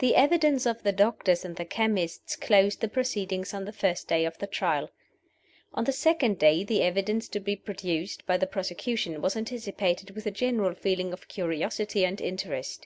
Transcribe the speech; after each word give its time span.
THE 0.00 0.16
evidence 0.16 0.66
of 0.66 0.82
the 0.82 0.90
doctors 0.90 1.44
and 1.44 1.54
the 1.54 1.64
chemists 1.64 2.34
closed 2.34 2.80
the 2.80 2.88
proceedings 2.88 3.54
on 3.54 3.66
the 3.66 3.72
first 3.72 4.08
day 4.08 4.24
of 4.24 4.36
the 4.38 4.48
Trial. 4.48 4.90
On 5.72 5.84
the 5.84 5.92
second 5.92 6.40
day 6.40 6.64
the 6.64 6.82
evidence 6.82 7.28
to 7.28 7.38
be 7.38 7.54
produced 7.54 8.26
by 8.26 8.36
the 8.36 8.48
prosecution 8.48 9.22
was 9.22 9.36
anticipated 9.36 10.10
with 10.10 10.26
a 10.26 10.32
general 10.32 10.74
feeling 10.74 11.12
of 11.12 11.28
curiosity 11.28 12.04
and 12.04 12.20
interest. 12.20 12.72